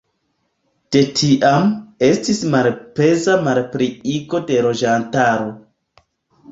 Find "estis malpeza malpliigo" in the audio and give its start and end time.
2.09-4.43